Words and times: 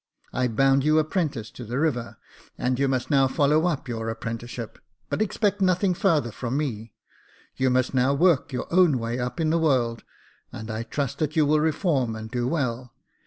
I 0.33 0.47
bound 0.47 0.83
you 0.83 0.97
apprentice 0.97 1.51
to 1.51 1.63
the 1.63 1.77
river, 1.77 2.17
and 2.57 2.79
you 2.79 2.87
must 2.87 3.11
now 3.11 3.27
follow 3.27 3.67
up 3.67 3.87
your 3.87 3.99
Jacob 3.99 4.07
Faithful 4.07 4.09
i6i 4.09 4.11
apprenticeship; 4.17 4.79
but 5.11 5.21
expect 5.21 5.61
nothing 5.61 5.93
farther 5.93 6.31
from 6.31 6.57
me. 6.57 6.95
You 7.55 7.69
must 7.69 7.93
now 7.93 8.11
work 8.15 8.51
your 8.51 8.65
own 8.73 8.97
way 8.97 9.19
up 9.19 9.39
in 9.39 9.51
the 9.51 9.59
world, 9.59 10.03
and 10.51 10.71
I 10.71 10.81
trust 10.81 11.19
that 11.19 11.35
you 11.35 11.45
will 11.45 11.59
reform 11.59 12.15
and 12.15 12.31
do 12.31 12.47
well. 12.47 12.95